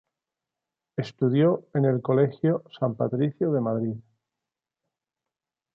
[0.97, 3.95] Estudió en el Colegio San Patricio de Madrid.